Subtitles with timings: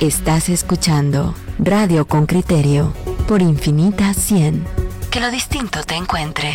[0.00, 2.92] Estás escuchando Radio con Criterio
[3.26, 4.64] por Infinita 100.
[5.10, 6.54] Que lo distinto te encuentre.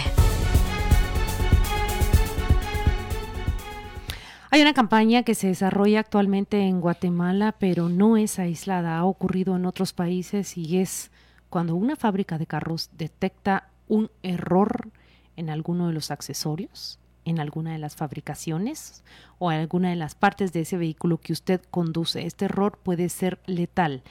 [4.50, 9.56] Hay una campaña que se desarrolla actualmente en Guatemala, pero no es aislada, ha ocurrido
[9.56, 11.12] en otros países y es
[11.50, 14.92] cuando una fábrica de carros detecta un error
[15.36, 19.04] en alguno de los accesorios, en alguna de las fabricaciones
[19.40, 22.26] o en alguna de las partes de ese vehículo que usted conduce.
[22.26, 24.04] Este error puede ser letal.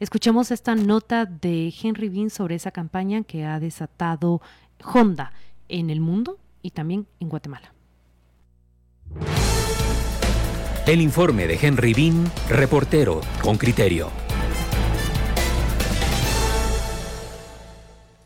[0.00, 4.40] Escuchemos esta nota de Henry Bean sobre esa campaña que ha desatado
[4.84, 5.32] Honda
[5.68, 7.72] en el mundo y también en Guatemala.
[10.86, 14.27] El informe de Henry Bean, reportero con criterio.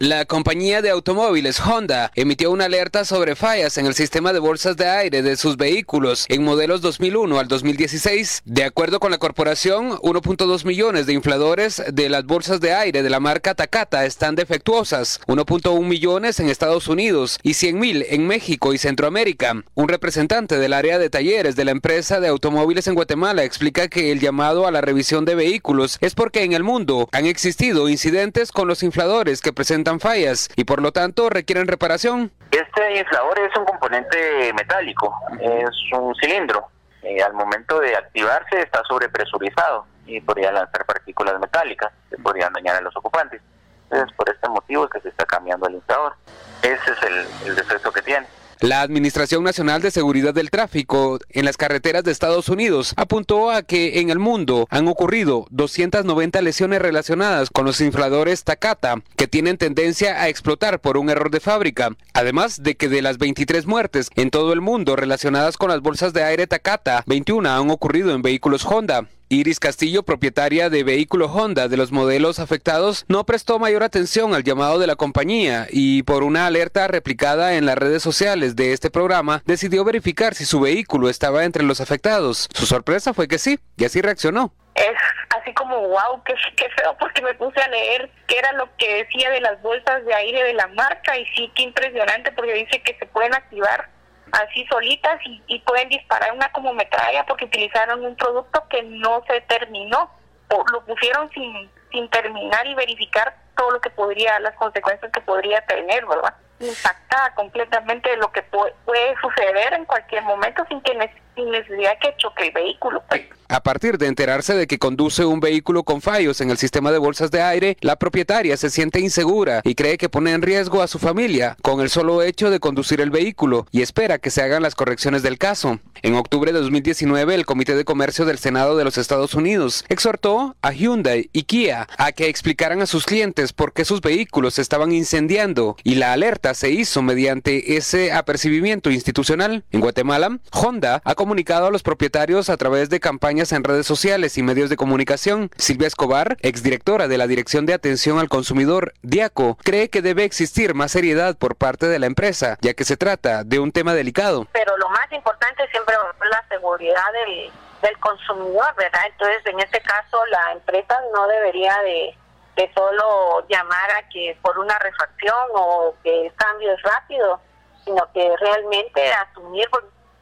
[0.02, 4.76] La compañía de automóviles Honda emitió una alerta sobre fallas en el sistema de bolsas
[4.76, 8.42] de aire de sus vehículos en modelos 2001 al 2016.
[8.44, 13.10] De acuerdo con la corporación, 1.2 millones de infladores de las bolsas de aire de
[13.10, 18.74] la marca Takata están defectuosas, 1.1 millones en Estados Unidos y 100 mil en México
[18.74, 19.62] y Centroamérica.
[19.74, 24.10] Un representante del área de talleres de la empresa de automóviles en Guatemala explica que
[24.10, 28.50] el llamado a la revisión de vehículos es porque en el mundo han existido incidentes
[28.50, 32.32] con los infladores que presentan fallas y por lo tanto requieren reparación.
[32.50, 36.66] Este inflador es un componente metálico, es un cilindro.
[37.02, 42.76] Eh, al momento de activarse está sobrepresurizado y podría lanzar partículas metálicas que podrían dañar
[42.76, 43.40] a los ocupantes.
[43.84, 46.14] Entonces, por este motivo es que se está cambiando el inflador.
[46.62, 48.26] Ese es el, el defecto que tiene.
[48.62, 53.62] La Administración Nacional de Seguridad del Tráfico en las carreteras de Estados Unidos apuntó a
[53.62, 59.58] que en el mundo han ocurrido 290 lesiones relacionadas con los infladores Takata, que tienen
[59.58, 61.96] tendencia a explotar por un error de fábrica.
[62.14, 66.12] Además de que de las 23 muertes en todo el mundo relacionadas con las bolsas
[66.12, 69.08] de aire Takata, 21 han ocurrido en vehículos Honda.
[69.32, 74.44] Iris Castillo, propietaria de vehículo Honda de los modelos afectados, no prestó mayor atención al
[74.44, 78.90] llamado de la compañía y por una alerta replicada en las redes sociales de este
[78.90, 82.50] programa, decidió verificar si su vehículo estaba entre los afectados.
[82.52, 84.52] Su sorpresa fue que sí, y así reaccionó.
[84.74, 84.96] Es
[85.40, 88.96] así como, wow, qué, qué feo, porque me puse a leer qué era lo que
[88.96, 92.82] decía de las bolsas de aire de la marca y sí, qué impresionante, porque dice
[92.82, 93.88] que se pueden activar
[94.32, 99.40] así solitas y, pueden disparar una como metralla porque utilizaron un producto que no se
[99.42, 100.10] terminó
[100.48, 105.20] o lo pusieron sin, sin terminar y verificar todo lo que podría, las consecuencias que
[105.20, 106.34] podría tener, ¿verdad?
[106.60, 111.98] Impactada completamente de lo que puede, puede suceder en cualquier momento sin que sin necesidad
[111.98, 113.02] que choque el vehículo.
[113.08, 113.22] Pues.
[113.52, 116.96] A partir de enterarse de que conduce un vehículo con fallos en el sistema de
[116.96, 120.88] bolsas de aire, la propietaria se siente insegura y cree que pone en riesgo a
[120.88, 124.62] su familia con el solo hecho de conducir el vehículo y espera que se hagan
[124.62, 125.80] las correcciones del caso.
[126.00, 130.56] En octubre de 2019, el Comité de Comercio del Senado de los Estados Unidos exhortó
[130.62, 134.62] a Hyundai y Kia a que explicaran a sus clientes por qué sus vehículos se
[134.62, 139.62] estaban incendiando y la alerta se hizo mediante ese apercibimiento institucional.
[139.72, 144.38] En Guatemala, Honda ha comunicado a los propietarios a través de campañas en redes sociales
[144.38, 145.50] y medios de comunicación.
[145.56, 150.74] Silvia Escobar, exdirectora de la Dirección de Atención al Consumidor, DIACO, cree que debe existir
[150.74, 154.46] más seriedad por parte de la empresa, ya que se trata de un tema delicado.
[154.52, 157.50] Pero lo más importante siempre es la seguridad del,
[157.82, 159.02] del consumidor, ¿verdad?
[159.08, 162.14] Entonces, en este caso, la empresa no debería de,
[162.56, 167.40] de solo llamar a que por una refacción o que el cambio es rápido,
[167.84, 169.68] sino que realmente asumir,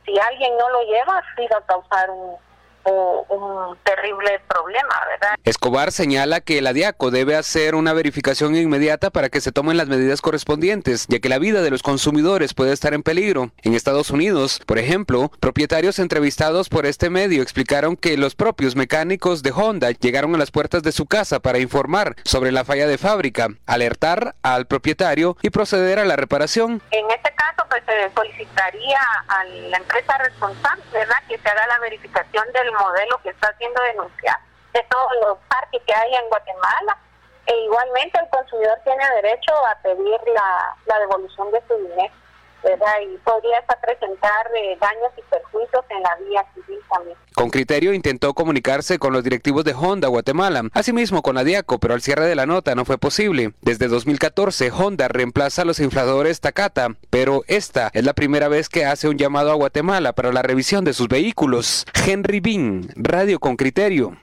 [0.06, 2.36] si alguien no lo lleva, sí va a causar un,
[2.84, 5.36] un terrible problema, ¿verdad?
[5.44, 9.88] Escobar señala que la DIACO debe hacer una verificación inmediata para que se tomen las
[9.88, 13.50] medidas correspondientes, ya que la vida de los consumidores puede estar en peligro.
[13.62, 19.42] En Estados Unidos, por ejemplo, propietarios entrevistados por este medio explicaron que los propios mecánicos
[19.42, 22.98] de Honda llegaron a las puertas de su casa para informar sobre la falla de
[22.98, 26.82] fábrica, alertar al propietario y proceder a la reparación.
[26.90, 28.98] En este caso, pues se solicitaría
[29.28, 33.82] a la empresa responsable, ¿verdad?, que se haga la verificación del modelo que está siendo
[33.82, 34.40] denunciado
[34.72, 36.96] de todos los parques que hay en Guatemala.
[37.46, 42.12] E igualmente el consumidor tiene derecho a pedir la, la devolución de su dinero.
[42.62, 47.16] Y podría hasta presentar eh, daños y perjuicios en la vía civil también.
[47.34, 51.94] Con criterio intentó comunicarse con los directivos de Honda Guatemala, asimismo con la Diaco, pero
[51.94, 53.54] al cierre de la nota no fue posible.
[53.62, 59.08] Desde 2014 Honda reemplaza los infladores Takata, pero esta es la primera vez que hace
[59.08, 61.86] un llamado a Guatemala para la revisión de sus vehículos.
[62.06, 64.16] Henry Bean, Radio con criterio.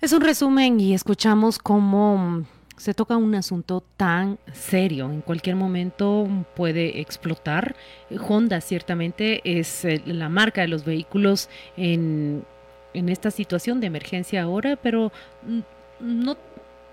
[0.00, 2.44] Es un resumen y escuchamos cómo
[2.76, 5.10] se toca un asunto tan serio.
[5.10, 7.74] En cualquier momento puede explotar.
[8.28, 12.44] Honda ciertamente es eh, la marca de los vehículos en
[12.96, 15.12] en esta situación de emergencia ahora, pero
[16.00, 16.36] no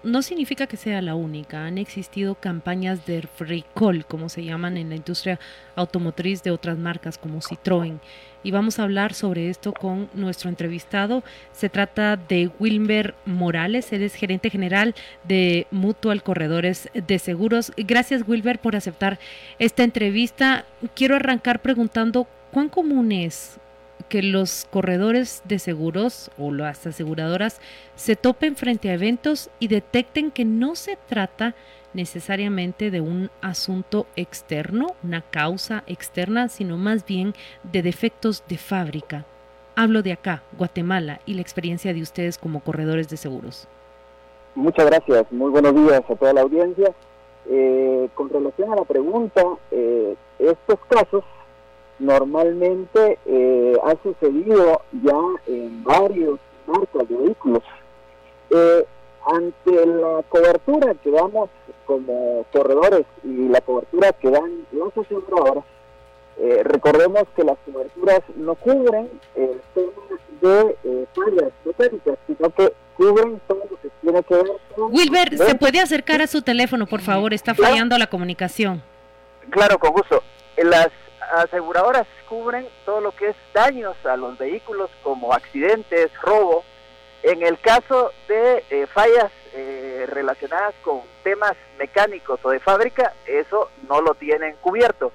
[0.04, 1.66] no significa que sea la única.
[1.66, 5.40] Han existido campañas de recall, como se llaman en la industria
[5.76, 8.00] automotriz de otras marcas como Citroën.
[8.44, 11.24] Y vamos a hablar sobre esto con nuestro entrevistado.
[11.54, 17.72] Se trata de Wilmer Morales, él es gerente general de Mutual Corredores de Seguros.
[17.78, 19.18] Gracias Wilber por aceptar
[19.60, 20.66] esta entrevista.
[20.94, 23.60] Quiero arrancar preguntando cuán común es
[24.10, 27.60] que los corredores de seguros o las aseguradoras
[27.96, 31.56] se topen frente a eventos y detecten que no se trata
[31.94, 37.34] necesariamente de un asunto externo, una causa externa, sino más bien
[37.64, 39.26] de defectos de fábrica.
[39.76, 43.68] Hablo de acá, Guatemala, y la experiencia de ustedes como corredores de seguros.
[44.56, 46.94] Muchas gracias, muy buenos días a toda la audiencia.
[47.50, 51.24] Eh, con relación a la pregunta, eh, estos casos
[52.00, 57.64] normalmente eh, ha sucedido ya en varios marcas de vehículos.
[58.50, 58.86] Eh,
[59.26, 61.50] ante la cobertura que damos
[61.86, 65.64] como corredores y la cobertura que dan los aseguradoras,
[66.38, 69.92] eh, recordemos que las coberturas no cubren el tema
[70.42, 74.92] de eh, fallas mecánicas, sino que cubren todo lo que tiene que ver con...
[74.94, 77.34] Wilber, ¿se puede acercar a su teléfono, por favor?
[77.34, 78.82] Está fallando la comunicación.
[79.50, 80.22] Claro, con gusto.
[80.58, 80.90] Las
[81.32, 86.64] aseguradoras cubren todo lo que es daños a los vehículos como accidentes, robo.
[87.24, 93.70] En el caso de eh, fallas eh, relacionadas con temas mecánicos o de fábrica, eso
[93.88, 95.12] no lo tienen cubierto.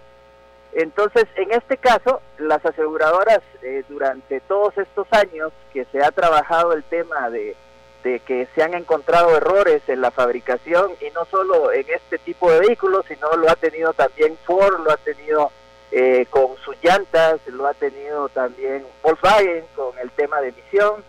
[0.72, 6.72] Entonces, en este caso, las aseguradoras eh, durante todos estos años que se ha trabajado
[6.72, 7.56] el tema de,
[8.04, 12.50] de que se han encontrado errores en la fabricación y no solo en este tipo
[12.50, 15.50] de vehículos, sino lo ha tenido también Ford, lo ha tenido
[15.90, 21.02] eh, con sus llantas, lo ha tenido también Volkswagen con el tema de emisión.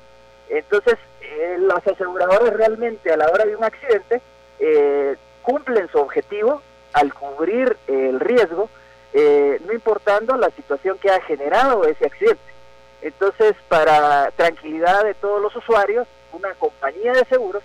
[0.48, 4.22] Entonces, eh, las aseguradoras realmente a la hora de un accidente
[4.60, 6.62] eh, cumplen su objetivo
[6.94, 8.70] al cubrir el riesgo,
[9.14, 12.42] no importando la situación que ha generado ese accidente.
[13.02, 17.64] Entonces, para tranquilidad de todos los usuarios, una compañía de seguros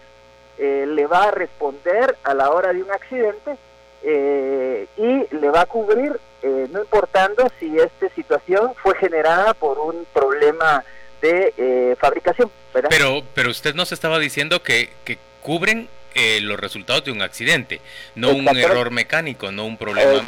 [0.58, 3.56] le va a responder a la hora de un accidente
[4.04, 10.06] y le va a cubrir eh, no importando si esta situación fue generada por un
[10.12, 10.84] problema
[11.22, 12.50] de eh, fabricación.
[12.90, 17.80] Pero, pero usted nos estaba diciendo que, que cubren eh, los resultados de un accidente,
[18.14, 20.26] no un error mecánico, no un problema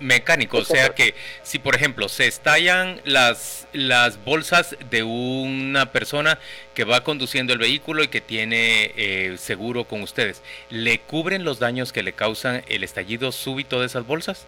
[0.00, 0.58] mecánico.
[0.58, 6.38] O sea que si, por ejemplo, se estallan las, las bolsas de una persona
[6.74, 11.92] que va conduciendo el vehículo y que tiene seguro con ustedes, ¿le cubren los daños
[11.92, 14.46] que le causan el estallido súbito de esas bolsas?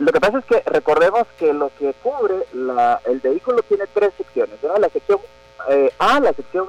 [0.00, 4.12] Lo que pasa es que recordemos que lo que cubre la, el vehículo tiene tres
[4.16, 5.20] secciones, la sección
[5.68, 6.68] eh, A, la sección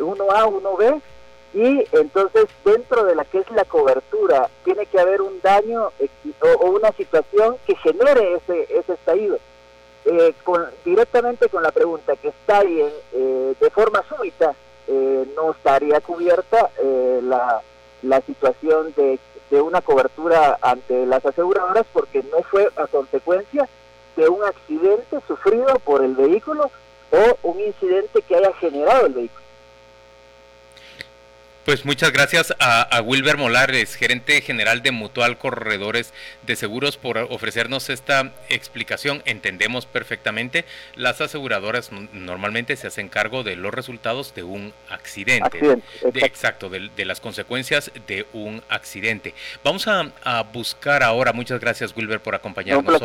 [0.00, 1.00] 1A, 1B,
[1.54, 5.90] y entonces dentro de la que es la cobertura tiene que haber un daño
[6.60, 9.38] o, una situación que genere ese, ese estallido.
[10.04, 10.34] Eh,
[10.84, 14.54] directamente con la pregunta que estallen eh, de forma súbita,
[14.86, 16.70] eh, no estaría cubierta
[17.22, 17.62] la,
[18.02, 19.18] la situación de
[19.50, 23.68] de una cobertura ante las aseguradoras porque no fue a consecuencia
[24.16, 26.70] de un accidente sufrido por el vehículo
[27.10, 29.43] o un incidente que haya generado el vehículo.
[31.64, 36.12] Pues muchas gracias a, Wilber Molares, gerente general de Mutual Corredores
[36.42, 39.22] de Seguros, por ofrecernos esta explicación.
[39.24, 45.58] Entendemos perfectamente, las aseguradoras normalmente se hacen cargo de los resultados de un accidente.
[46.16, 49.34] exacto, de, las consecuencias de un accidente.
[49.64, 53.00] Vamos a, buscar ahora, muchas gracias Wilber por acompañarnos.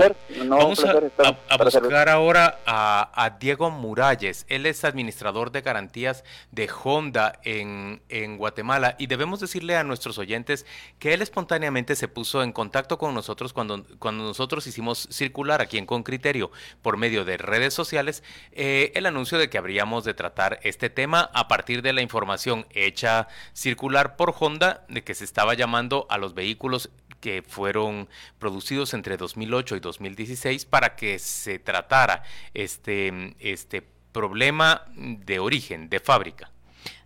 [0.48, 4.46] Vamos a, buscar ahora a, Diego Muralles.
[4.50, 9.84] Él es administrador de garantías de Honda en, en Guatemala Guatemala y debemos decirle a
[9.84, 10.66] nuestros oyentes
[10.98, 15.78] que él espontáneamente se puso en contacto con nosotros cuando, cuando nosotros hicimos circular aquí
[15.78, 16.50] en Con Criterio
[16.82, 21.30] por medio de redes sociales eh, el anuncio de que habríamos de tratar este tema
[21.36, 26.18] a partir de la información hecha circular por Honda de que se estaba llamando a
[26.18, 26.90] los vehículos
[27.22, 32.24] que fueron producidos entre 2008 y 2016 para que se tratara
[32.56, 36.50] este, este problema de origen, de fábrica.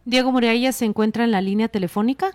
[0.06, 2.32] Diego Muralla se encuentra en la línea telefónica.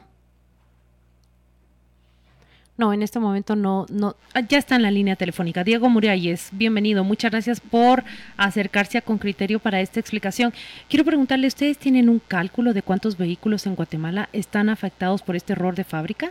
[2.79, 5.65] No, en este momento no, no, ah, ya está en la línea telefónica.
[5.65, 7.03] Diego Muralles, bienvenido.
[7.03, 8.05] Muchas gracias por
[8.37, 10.55] acercarse a Con Criterio para esta explicación.
[10.89, 15.55] Quiero preguntarle, ¿ustedes tienen un cálculo de cuántos vehículos en Guatemala están afectados por este
[15.55, 16.31] error de fábrica?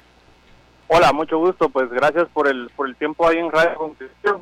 [0.88, 1.68] Hola, mucho gusto.
[1.68, 4.42] Pues gracias por el, por el tiempo ahí en Radio Con Criterio.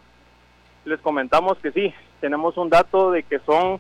[0.86, 1.92] Les comentamos que sí,
[2.22, 3.80] tenemos un dato de que son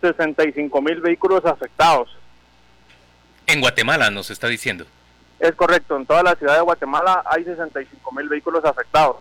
[0.00, 2.08] 65 mil vehículos afectados.
[3.46, 4.86] En Guatemala nos está diciendo.
[5.38, 9.16] Es correcto, en toda la ciudad de Guatemala hay 65 mil vehículos afectados.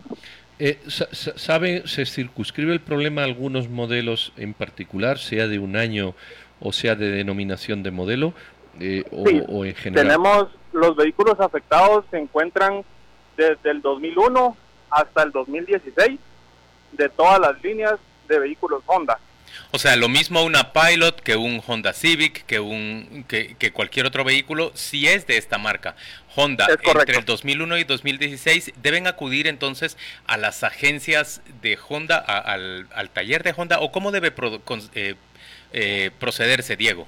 [0.57, 6.15] Eh, ¿Sabe, se circunscribe el problema a algunos modelos en particular, sea de un año
[6.61, 8.33] o sea de denominación de modelo,
[8.79, 10.07] eh, o, en general?
[10.07, 12.83] Tenemos los vehículos afectados, se encuentran
[13.35, 14.55] desde el 2001
[14.89, 16.19] hasta el 2016
[16.93, 17.95] de todas las líneas
[18.29, 19.19] de vehículos Honda.
[19.71, 24.23] O sea, lo mismo una Pilot que un Honda Civic, que un que, cualquier otro
[24.23, 25.95] vehículo, si es de esta marca.
[26.35, 29.97] Honda, entre el 2001 y 2016, deben acudir entonces
[30.27, 34.33] a las agencias de Honda, al, taller de Honda, o cómo debe
[34.93, 35.15] eh,
[35.71, 37.07] eh, procederse, Diego.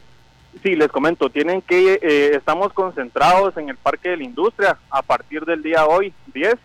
[0.63, 5.01] Sí, les comento, tienen que, eh, estamos concentrados en el Parque de la Industria a
[5.01, 6.55] partir del día hoy, 10,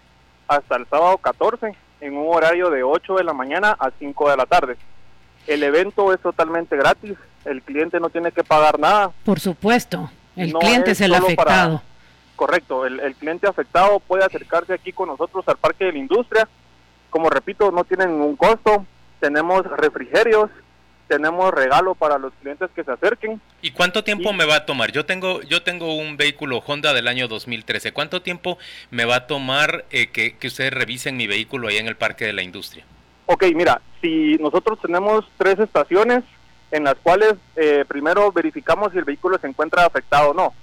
[0.48, 4.36] hasta el sábado 14, en un horario de 8 de la mañana a 5 de
[4.36, 4.76] la tarde.
[5.46, 9.12] El evento es totalmente gratis, el cliente no tiene que pagar nada.
[9.24, 11.82] Por supuesto, el cliente es el afectado.
[12.36, 16.48] correcto, el, el, cliente afectado puede acercarse aquí con nosotros al Parque de la Industria.
[17.10, 18.86] Como repito, no tienen ningún costo.
[19.20, 20.50] Tenemos refrigerios,
[21.08, 23.40] tenemos regalo para los clientes que se acerquen.
[23.60, 24.92] ¿Y cuánto tiempo me va a tomar?
[24.92, 27.92] Yo tengo yo tengo un vehículo Honda del año 2013.
[27.92, 28.58] ¿Cuánto tiempo
[28.90, 32.24] me va a tomar eh, que, que ustedes revisen mi vehículo ahí en el Parque
[32.24, 32.84] de la Industria?
[33.26, 36.24] Ok, mira, si nosotros tenemos tres estaciones
[36.70, 40.54] en las cuales eh, primero verificamos si el vehículo se encuentra afectado o no.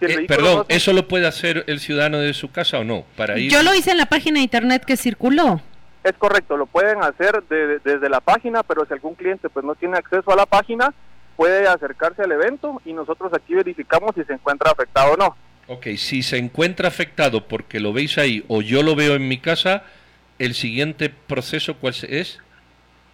[0.00, 3.04] Eh, perdón, ¿eso lo puede hacer el ciudadano de su casa o no?
[3.16, 3.50] Para ir...
[3.50, 5.60] Yo lo hice en la página de internet que circuló.
[6.02, 9.96] Es correcto, lo pueden hacer desde la página, pero si algún cliente pues no tiene
[9.96, 10.92] acceso a la página,
[11.36, 15.36] puede acercarse al evento y nosotros aquí verificamos si se encuentra afectado o no.
[15.66, 19.38] Ok, si se encuentra afectado porque lo veis ahí o yo lo veo en mi
[19.38, 19.84] casa,
[20.38, 22.40] ¿el siguiente proceso cuál es?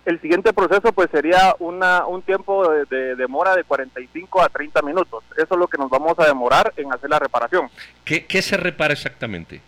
[0.07, 5.23] El siguiente proceso pues sería una, un tiempo de, demora de 45 a 30 minutos.
[5.37, 7.69] Eso es lo que nos vamos a demorar en hacer la reparación.
[8.05, 9.61] ¿Qué, qué se repara exactamente?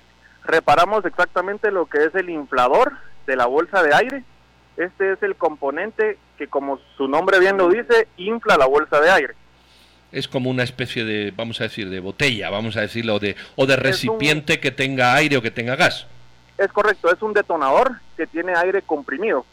[0.44, 2.92] Reparamos exactamente lo que es el inflador
[3.26, 4.24] de la bolsa de aire.
[4.76, 9.10] Este es el componente que como su nombre bien lo dice, infla la bolsa de
[9.10, 9.34] aire.
[10.10, 13.66] Es como una especie de, vamos a decir, de botella, vamos a decirlo, de, o
[13.66, 16.06] de recipiente que tenga aire o que tenga gas.
[16.62, 19.44] Es correcto, es un detonador que tiene aire comprimido.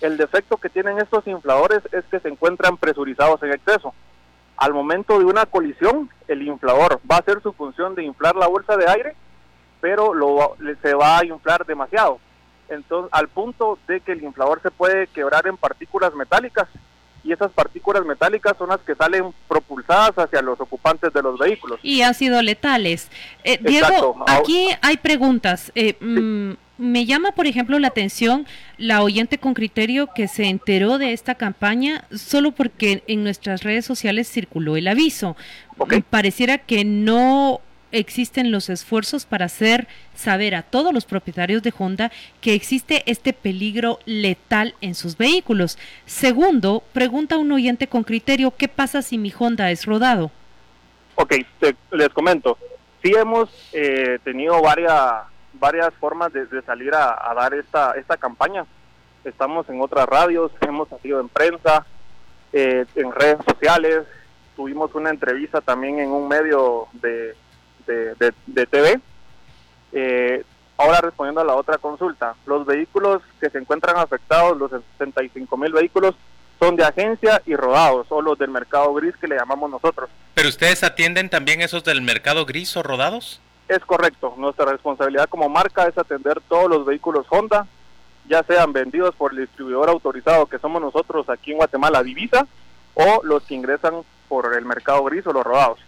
[0.00, 3.92] El defecto que tienen estos infladores es que se encuentran presurizados en exceso.
[4.56, 8.46] Al momento de una colisión, el inflador va a hacer su función de inflar la
[8.46, 9.14] bolsa de aire,
[9.82, 10.14] pero
[10.80, 12.18] se va a inflar demasiado.
[12.70, 16.66] Entonces, al punto de que el inflador se puede quebrar en partículas metálicas
[17.24, 21.80] y esas partículas metálicas son las que salen propulsadas hacia los ocupantes de los vehículos.
[21.82, 23.10] Y han sido letales.
[23.42, 25.72] Eh, Diego, aquí hay preguntas.
[25.74, 30.98] Eh, mm, me llama, por ejemplo, la atención la oyente con criterio que se enteró
[30.98, 35.36] de esta campaña solo porque en nuestras redes sociales circuló el aviso.
[36.10, 37.60] Pareciera que no
[37.94, 42.10] existen los esfuerzos para hacer saber a todos los propietarios de Honda
[42.40, 45.78] que existe este peligro letal en sus vehículos.
[46.06, 50.30] Segundo, pregunta un oyente con criterio, ¿qué pasa si mi Honda es rodado?
[51.14, 51.34] Ok,
[51.92, 52.58] les comento.
[53.02, 58.66] Sí hemos eh, tenido varias, varias formas de, salir a, dar esta, esta campaña.
[59.24, 61.86] Estamos en otras radios, hemos salido en prensa,
[62.52, 64.04] eh, en redes sociales,
[64.56, 67.34] tuvimos una entrevista también en un medio de,
[67.86, 69.00] de, TV.
[69.92, 70.44] Eh,
[70.76, 75.72] ahora respondiendo a la otra consulta, los vehículos que se encuentran afectados, los 65 mil
[75.72, 76.14] vehículos,
[76.58, 80.08] son de agencia y rodados, o los del mercado gris que le llamamos nosotros.
[80.34, 83.40] ¿Pero ustedes atienden también esos del mercado gris o rodados?
[83.68, 87.66] Es correcto, nuestra responsabilidad como marca es atender todos los vehículos Honda,
[88.28, 92.46] ya sean vendidos por el distribuidor autorizado que somos nosotros aquí en Guatemala, Divisa,
[92.94, 95.80] o los que ingresan por el mercado gris o los rodados.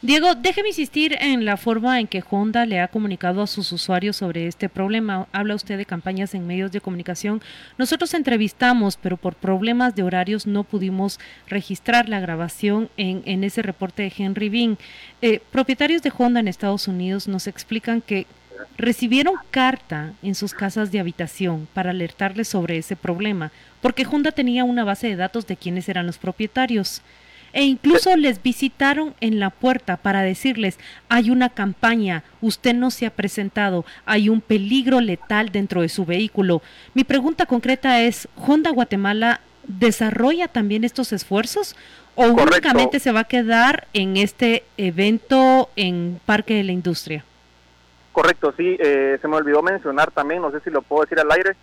[0.00, 4.16] Diego, déjeme insistir en la forma en que Honda le ha comunicado a sus usuarios
[4.16, 5.28] sobre este problema.
[5.32, 7.40] Habla usted de campañas en medios de comunicación.
[7.78, 14.02] Nosotros entrevistamos, pero por problemas de horarios no pudimos registrar la grabación en, ese reporte
[14.02, 14.78] de Henry Bean.
[15.20, 18.26] Eh, propietarios de Honda en Estados Unidos nos explican que
[18.76, 24.64] recibieron carta en sus casas de habitación para alertarles sobre ese problema, porque Honda tenía
[24.64, 27.02] una base de datos de quiénes eran los propietarios
[27.52, 30.78] e incluso les visitaron en la puerta para decirles,
[31.08, 36.04] hay una campaña, usted no se ha presentado, hay un peligro letal dentro de su
[36.04, 36.62] vehículo.
[36.94, 41.76] Mi pregunta concreta es, ¿Honda Guatemala desarrolla también estos esfuerzos
[42.14, 47.24] o únicamente se va a quedar en este evento en Parque de la Industria?
[48.12, 51.30] Correcto, sí, eh, se me olvidó mencionar también, no sé si lo puedo decir al
[51.32, 51.56] aire,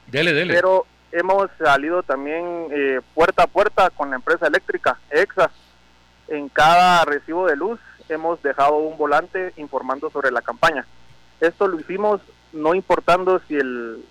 [0.48, 5.52] pero hemos salido también eh, puerta a puerta con la empresa eléctrica, EXA.
[6.30, 10.86] En cada recibo de luz hemos dejado un volante informando sobre la campaña.
[11.40, 12.22] Esto lo hicimos
[12.52, 14.04] no importando si el,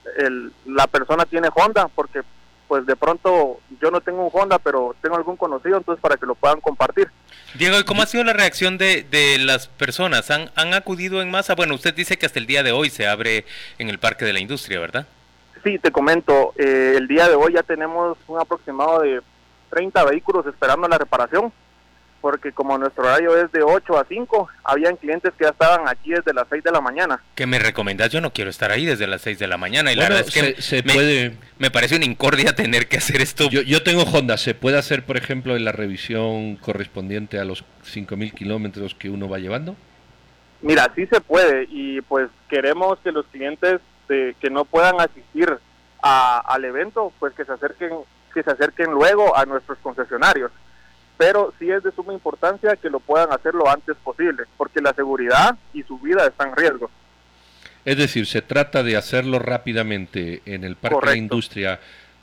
[0.67, 2.23] la persona tiene Honda, porque
[2.69, 6.27] pues de pronto yo no tengo un Honda, pero tengo algún conocido, entonces para que
[6.27, 7.11] lo puedan compartir.
[7.55, 10.31] Diego, ¿y cómo ha sido la reacción de, de las personas?
[10.31, 11.55] ¿Han, ¿Han acudido en masa?
[11.55, 13.47] Bueno, usted dice que hasta el día de hoy se abre
[13.79, 15.07] en el Parque de la Industria, ¿verdad?
[15.65, 19.21] Sí, te comento, eh, el día de hoy ya tenemos un aproximado de
[19.71, 21.53] 30 vehículos esperando la reparación
[22.21, 26.11] porque como nuestro horario es de 8 a 5, habían clientes que ya estaban aquí
[26.11, 27.23] desde las 6 de la mañana.
[27.35, 28.11] ¿Qué me recomendás?
[28.11, 30.35] Yo no quiero estar ahí desde las 6 de la mañana y la verdad es
[30.35, 31.37] que se, me, puede...
[31.59, 33.49] me parece una incordia tener que hacer esto.
[33.49, 37.65] Yo, yo tengo Honda, ¿se puede hacer, por ejemplo, en la revisión correspondiente a los
[37.85, 39.77] 5.000 kilómetros que uno va llevando?
[40.61, 45.57] Mira, sí se puede y pues queremos que los clientes de, que no puedan asistir
[46.03, 47.91] a, al evento, pues que se acerquen
[48.35, 50.51] que se acerquen luego a nuestros concesionarios
[51.19, 54.95] pero sí es de suma importancia que lo puedan hacer lo antes posible, porque la
[54.95, 56.91] seguridad y su vida están en riesgo.
[57.85, 61.81] Es decir, se trata de hacerlo rápidamente en el parque de industria.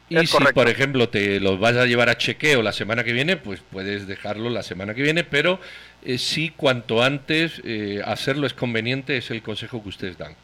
[0.08, 3.36] Y si, por ejemplo, te lo vas a llevar a chequeo la semana que viene,
[3.36, 5.60] pues puedes dejarlo la semana que viene, pero
[6.04, 10.36] eh, sí, cuanto antes eh, hacerlo es conveniente, es el consejo que ustedes dan.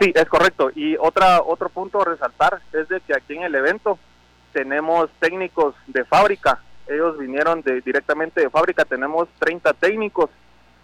[0.00, 0.70] Sí, es correcto.
[0.74, 3.98] Y otra, otro punto a resaltar es de que aquí en el evento
[4.52, 10.30] tenemos técnicos de fábrica ellos vinieron de, directamente de fábrica, tenemos 30 técnicos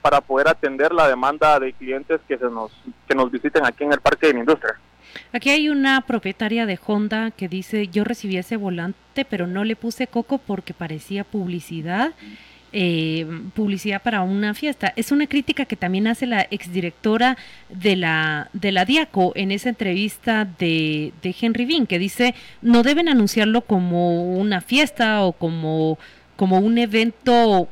[0.00, 2.72] para poder atender la demanda de clientes que, se nos,
[3.08, 4.78] que nos visiten aquí en el Parque de la Industria.
[5.32, 9.76] Aquí hay una propietaria de Honda que dice, yo recibí ese volante, pero no le
[9.76, 12.12] puse coco porque parecía publicidad
[12.78, 14.92] eh, publicidad para una fiesta.
[14.97, 17.38] Es una crítica que también hace la exdirectora
[17.71, 22.83] de la, de la Diaco en esa entrevista de, de Henry Bean, que dice, no
[22.83, 25.99] deben anunciarlo como una fiesta o como,
[26.37, 27.66] como un evento,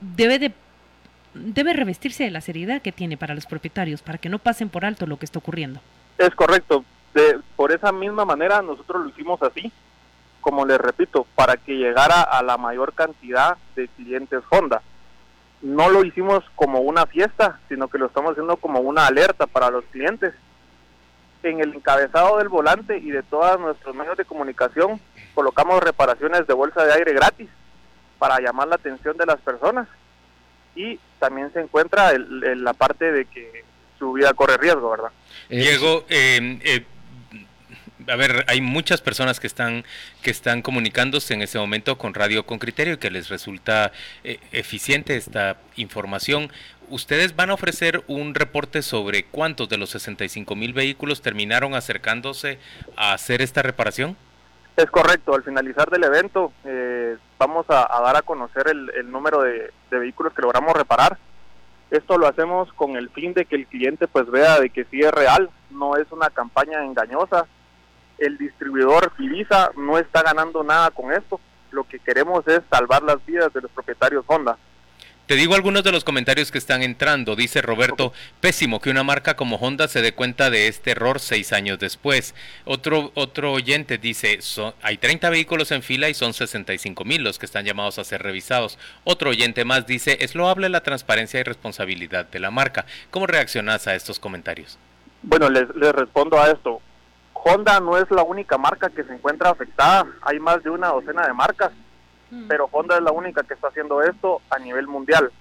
[0.00, 0.52] debe de
[1.34, 4.86] debe revestirse de la seriedad que tiene para los propietarios, para que no pasen por
[4.86, 5.78] alto lo que está ocurriendo.
[6.16, 6.86] Es correcto.
[7.12, 9.70] De, por esa misma manera nosotros lo hicimos así
[10.40, 14.82] como les repito, para que llegara a la mayor cantidad de clientes Honda.
[15.60, 19.70] No lo hicimos como una fiesta, sino que lo estamos haciendo como una alerta para
[19.70, 20.32] los clientes.
[21.42, 25.00] En el encabezado del volante y de todos nuestros medios de comunicación
[25.34, 27.48] colocamos reparaciones de bolsa de aire gratis
[28.18, 29.88] para llamar la atención de las personas.
[30.74, 33.64] Y también se encuentra el, la parte de que
[33.98, 35.10] su vida corre riesgo, ¿verdad?
[35.48, 36.84] Diego, eh, eh
[38.08, 39.84] a ver, hay muchas personas que están,
[40.22, 43.92] que están comunicándose en ese momento con Radio con Criterio y que les resulta
[44.24, 46.50] eh, eficiente esta información.
[46.88, 52.58] ¿Ustedes van a ofrecer un reporte sobre cuántos de los 65 mil vehículos terminaron acercándose
[52.96, 54.16] a hacer esta reparación?
[54.76, 59.72] Es correcto, al finalizar del evento eh, vamos a, dar a conocer el, número de,
[59.90, 61.18] de, vehículos que logramos reparar.
[61.90, 65.00] Esto lo hacemos con el fin de que el cliente pues vea de que sí
[65.00, 67.46] es real, no es una campaña engañosa,
[68.18, 71.40] el distribuidor Fivisa no está ganando nada con esto.
[71.70, 74.56] Lo que queremos es salvar las vidas de los propietarios Honda.
[75.28, 77.36] Te digo algunos de los comentarios que están entrando.
[77.36, 81.52] Dice Roberto, pésimo que una marca como Honda se dé cuenta de este error seis
[81.52, 82.34] años después.
[82.64, 84.38] Otro, otro oyente dice,
[84.80, 88.22] hay 30 vehículos en fila y son 65 mil los que están llamados a ser
[88.22, 88.78] revisados.
[89.04, 92.86] Otro oyente más dice, es loable la transparencia y responsabilidad de la marca.
[93.10, 94.78] ¿Cómo reaccionas a estos comentarios?
[95.20, 96.80] Bueno, les, les respondo a esto.
[97.48, 101.26] Honda no es la única marca que se encuentra afectada, hay más de una docena
[101.26, 101.72] de marcas,
[102.30, 102.46] mm.
[102.46, 105.32] pero Honda es la única que está haciendo esto a nivel mundial.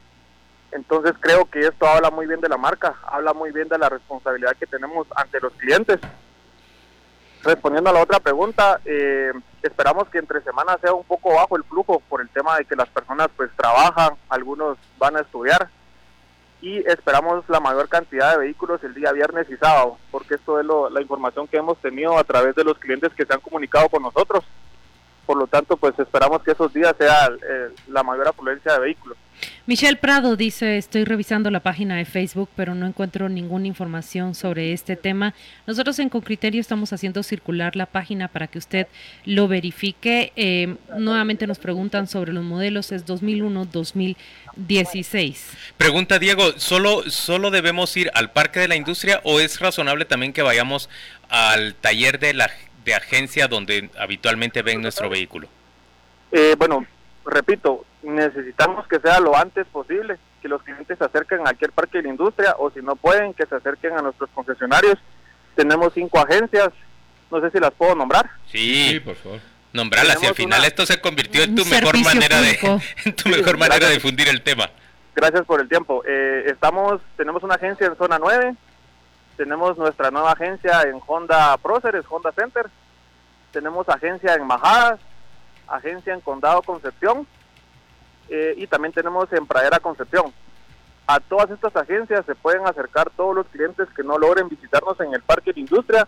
[0.72, 3.90] Entonces creo que esto habla muy bien de la marca, habla muy bien de la
[3.90, 6.00] responsabilidad que tenemos ante los clientes.
[7.44, 11.64] Respondiendo a la otra pregunta, eh, esperamos que entre semanas sea un poco bajo el
[11.64, 15.70] flujo por el tema de que las personas pues trabajan, algunos van a estudiar,
[16.62, 20.66] y esperamos la mayor cantidad de vehículos el día viernes y sábado, porque esto es
[20.92, 24.02] la información que hemos tenido a través de los clientes que se han comunicado con
[24.02, 24.44] nosotros.
[25.28, 29.16] Por lo tanto, pues esperamos que esos días sea eh, la mayor afluencia de vehículos.
[29.66, 34.72] Michelle Prado dice, estoy revisando la página de Facebook, pero no encuentro ninguna información sobre
[34.72, 35.34] este tema.
[35.66, 38.88] Nosotros en Concriterio estamos haciendo circular la página para que usted
[39.26, 40.32] lo verifique.
[40.38, 45.36] Eh, nuevamente nos preguntan sobre los modelos, es 2001-2016.
[45.76, 50.32] Pregunta Diego, ¿solo, ¿solo debemos ir al Parque de la Industria o es razonable también
[50.32, 50.90] que vayamos
[51.28, 52.50] al taller de la
[52.88, 55.50] de agencia donde habitualmente ven nuestro vehículo?
[56.32, 56.86] Eh, bueno,
[57.26, 61.98] repito, necesitamos que sea lo antes posible, que los clientes se acerquen a cualquier parque
[61.98, 64.98] de la industria o si no pueden, que se acerquen a nuestros concesionarios.
[65.56, 66.70] Tenemos cinco agencias
[67.30, 68.30] No sé si las puedo nombrar.
[68.50, 69.40] Sí, por favor.
[69.74, 72.58] Nombrarlas y al final esto se convirtió en tu mejor manera de
[73.06, 74.72] en tu mejor manera de difundir el tema.
[75.14, 76.04] Gracias por el tiempo.
[76.08, 78.56] Eh, estamos tenemos una agencia en zona 9.
[79.38, 82.66] Tenemos nuestra nueva agencia en Honda Proceres, Honda Center.
[83.52, 85.00] Tenemos agencia en Majadas,
[85.68, 87.28] agencia en Condado Concepción
[88.30, 90.34] eh, y también tenemos en Pradera Concepción.
[91.06, 95.14] A todas estas agencias se pueden acercar todos los clientes que no logren visitarnos en
[95.14, 96.08] el Parque de Industria,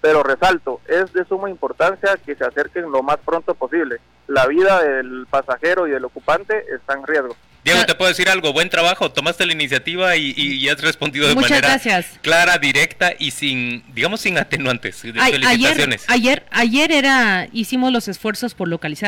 [0.00, 4.00] pero resalto, es de suma importancia que se acerquen lo más pronto posible.
[4.26, 7.36] La vida del pasajero y del ocupante está en riesgo.
[7.64, 11.80] Diego, te puedo decir algo, buen trabajo, tomaste la iniciativa y, has respondido de manera
[12.22, 15.02] clara, directa y sin, digamos, sin atenuantes.
[15.20, 18.90] Ayer, ayer, ayer era, hicimos los esfuerzos por localizar